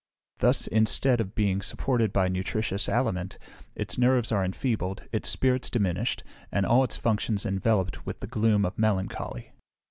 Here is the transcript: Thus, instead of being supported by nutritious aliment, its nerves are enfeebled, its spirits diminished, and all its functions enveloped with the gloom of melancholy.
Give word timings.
Thus, 0.39 0.65
instead 0.65 1.21
of 1.21 1.35
being 1.35 1.61
supported 1.61 2.11
by 2.11 2.27
nutritious 2.27 2.89
aliment, 2.89 3.37
its 3.75 3.99
nerves 3.99 4.31
are 4.31 4.43
enfeebled, 4.43 5.03
its 5.11 5.29
spirits 5.29 5.69
diminished, 5.69 6.23
and 6.51 6.65
all 6.65 6.83
its 6.83 6.97
functions 6.97 7.45
enveloped 7.45 8.03
with 8.03 8.19
the 8.19 8.25
gloom 8.25 8.65
of 8.65 8.79
melancholy. 8.79 9.51